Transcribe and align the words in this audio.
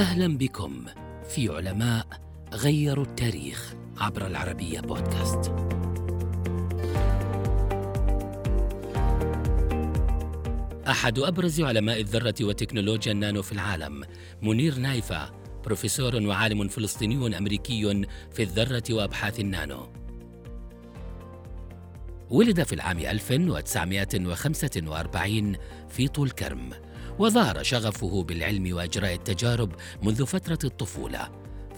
أهلا 0.00 0.38
بكم 0.38 0.84
في 1.28 1.48
علماء 1.48 2.06
غيروا 2.52 3.04
التاريخ 3.04 3.74
عبر 3.98 4.26
العربية 4.26 4.80
بودكاست. 4.80 5.52
أحد 10.88 11.18
أبرز 11.18 11.60
علماء 11.60 12.00
الذرة 12.00 12.34
وتكنولوجيا 12.40 13.12
النانو 13.12 13.42
في 13.42 13.52
العالم 13.52 14.04
منير 14.42 14.78
نايفه 14.78 15.30
بروفيسور 15.64 16.16
وعالم 16.16 16.68
فلسطيني 16.68 17.38
أمريكي 17.38 18.06
في 18.32 18.42
الذرة 18.42 18.84
وأبحاث 18.90 19.40
النانو. 19.40 19.88
ولد 22.30 22.62
في 22.62 22.74
العام 22.74 22.98
1945 22.98 25.56
في 25.88 26.08
طول 26.08 26.30
كرم 26.30 26.70
وظهر 27.20 27.62
شغفه 27.62 28.22
بالعلم 28.22 28.74
وإجراء 28.76 29.14
التجارب 29.14 29.72
منذ 30.02 30.26
فترة 30.26 30.58
الطفولة 30.64 31.28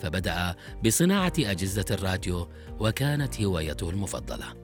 فبدأ 0.03 0.57
بصناعة 0.85 1.33
أجهزة 1.39 1.85
الراديو 1.91 2.49
وكانت 2.81 3.41
هوايته 3.41 3.91
المفضلة. 3.91 4.55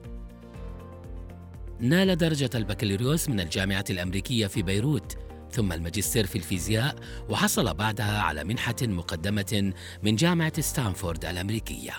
نال 1.79 2.17
درجة 2.17 2.49
البكالوريوس 2.55 3.29
من 3.29 3.39
الجامعة 3.39 3.85
الأمريكية 3.89 4.47
في 4.47 4.61
بيروت 4.61 5.17
ثم 5.51 5.73
الماجستير 5.73 6.25
في 6.25 6.37
الفيزياء 6.37 6.95
وحصل 7.29 7.73
بعدها 7.73 8.21
على 8.21 8.43
منحة 8.43 8.75
مقدمة 8.81 9.73
من 10.03 10.15
جامعة 10.15 10.61
ستانفورد 10.61 11.25
الأمريكية. 11.25 11.93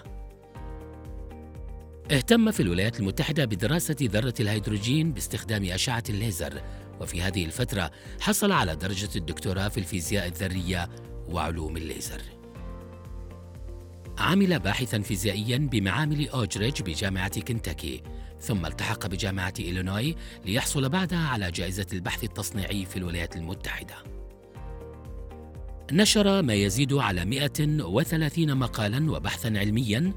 اهتم 2.11 2.51
في 2.51 2.61
الولايات 2.61 3.01
المتحدة 3.01 3.45
بدراسة 3.45 3.97
ذرة 4.03 4.35
الهيدروجين 4.41 5.13
باستخدام 5.13 5.65
أشعة 5.65 6.05
الليزر 6.09 6.63
وفي 7.01 7.23
هذه 7.23 7.45
الفترة 7.45 7.91
حصل 8.21 8.53
على 8.53 8.77
درجة 8.77 9.09
الدكتوراه 9.17 9.69
في 9.69 9.79
الفيزياء 9.79 10.27
الذرية 10.27 10.89
وعلوم 11.29 11.77
الليزر. 11.77 12.23
عمل 14.19 14.59
باحثا 14.59 14.99
فيزيائيا 15.01 15.59
بمعامل 15.59 16.29
أوجريج 16.29 16.83
بجامعة 16.83 17.41
كنتاكي 17.41 18.03
ثم 18.41 18.67
التحق 18.67 19.07
بجامعة 19.07 19.55
إلينوي 19.59 20.17
ليحصل 20.45 20.89
بعدها 20.89 21.19
على 21.19 21.51
جائزة 21.51 21.87
البحث 21.93 22.25
التصنيعي 22.25 22.85
في 22.85 22.97
الولايات 22.97 23.37
المتحدة. 23.37 23.95
نشر 25.93 26.43
ما 26.43 26.55
يزيد 26.55 26.93
على 26.93 27.25
130 27.25 28.57
مقالا 28.57 29.13
وبحثا 29.13 29.49
علميا 29.49 30.13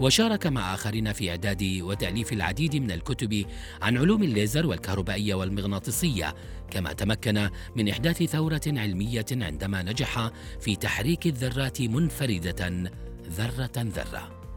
وشارك 0.00 0.46
مع 0.46 0.74
آخرين 0.74 1.12
في 1.12 1.30
إعداد 1.30 1.78
وتأليف 1.82 2.32
العديد 2.32 2.76
من 2.76 2.90
الكتب 2.90 3.44
عن 3.82 3.98
علوم 3.98 4.22
الليزر 4.22 4.66
والكهربائية 4.66 5.34
والمغناطيسية 5.34 6.34
كما 6.70 6.92
تمكن 6.92 7.50
من 7.76 7.88
إحداث 7.88 8.22
ثورة 8.22 8.60
علمية 8.66 9.26
عندما 9.32 9.82
نجح 9.82 10.30
في 10.60 10.76
تحريك 10.76 11.26
الذرات 11.26 11.82
منفردة 11.82 12.90
ذرة 13.28 13.72
ذرة. 13.76 14.47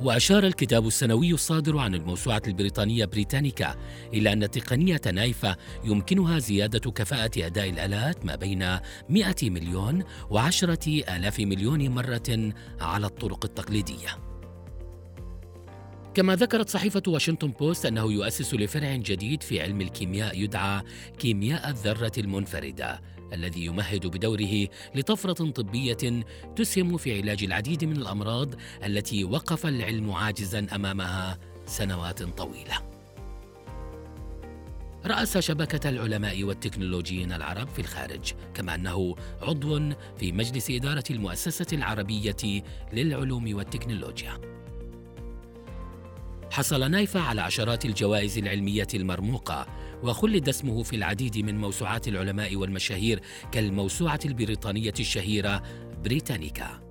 وأشار 0.00 0.46
الكتاب 0.46 0.86
السنوي 0.86 1.32
الصادر 1.32 1.78
عن 1.78 1.94
الموسوعة 1.94 2.42
البريطانية 2.46 3.04
بريتانيكا 3.04 3.74
إلى 4.14 4.32
أن 4.32 4.50
تقنية 4.50 5.00
نايفة 5.12 5.56
يمكنها 5.84 6.38
زيادة 6.38 6.90
كفاءة 6.90 7.46
أداء 7.46 7.70
الآلات 7.70 8.26
ما 8.26 8.36
بين 8.36 8.78
100 9.08 9.34
مليون 9.42 10.04
وعشرة 10.30 10.88
آلاف 10.88 11.40
مليون 11.40 11.88
مرة 11.88 12.52
على 12.80 13.06
الطرق 13.06 13.44
التقليدية. 13.44 14.32
كما 16.14 16.36
ذكرت 16.36 16.68
صحيفة 16.68 17.02
واشنطن 17.06 17.50
بوست 17.50 17.86
أنه 17.86 18.12
يؤسس 18.12 18.54
لفرع 18.54 18.96
جديد 18.96 19.42
في 19.42 19.60
علم 19.60 19.80
الكيمياء 19.80 20.38
يدعى 20.38 20.82
كيمياء 21.18 21.70
الذرة 21.70 22.12
المنفردة 22.18 23.00
الذي 23.32 23.64
يمهد 23.64 24.06
بدوره 24.06 24.68
لطفرة 24.94 25.50
طبية 25.50 26.24
تسهم 26.56 26.96
في 26.96 27.18
علاج 27.18 27.44
العديد 27.44 27.84
من 27.84 27.96
الأمراض 27.96 28.54
التي 28.84 29.24
وقف 29.24 29.66
العلم 29.66 30.10
عاجزا 30.10 30.66
أمامها 30.74 31.38
سنوات 31.66 32.22
طويلة 32.22 32.92
رأس 35.06 35.38
شبكة 35.38 35.88
العلماء 35.88 36.44
والتكنولوجيين 36.44 37.32
العرب 37.32 37.68
في 37.68 37.78
الخارج، 37.78 38.32
كما 38.54 38.74
أنه 38.74 39.16
عضو 39.42 39.80
في 40.18 40.32
مجلس 40.32 40.70
إدارة 40.70 41.04
المؤسسة 41.10 41.66
العربية 41.72 42.62
للعلوم 42.92 43.54
والتكنولوجيا. 43.54 44.40
حصل 46.50 46.90
نايفة 46.90 47.20
على 47.20 47.40
عشرات 47.40 47.84
الجوائز 47.84 48.38
العلمية 48.38 48.88
المرموقة 48.94 49.66
وخلد 50.02 50.48
اسمه 50.48 50.82
في 50.82 50.96
العديد 50.96 51.38
من 51.38 51.58
موسوعات 51.58 52.08
العلماء 52.08 52.56
والمشاهير 52.56 53.20
كالموسوعة 53.52 54.20
البريطانية 54.24 54.94
الشهيرة 55.00 55.62
بريتانيكا. 56.04 56.82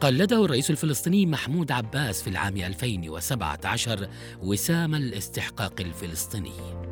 قلده 0.00 0.44
الرئيس 0.44 0.70
الفلسطيني 0.70 1.26
محمود 1.26 1.72
عباس 1.72 2.22
في 2.22 2.30
العام 2.30 2.56
2017 2.56 4.08
وسام 4.42 4.94
الاستحقاق 4.94 5.80
الفلسطيني. 5.80 6.91